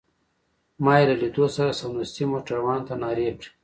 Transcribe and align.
ما 0.83 0.93
يې 0.99 1.05
له 1.09 1.15
لیدو 1.21 1.45
سره 1.55 1.77
سمدستي 1.81 2.23
موټروان 2.33 2.79
ته 2.87 2.93
نارې 3.01 3.27
کړې. 3.37 3.49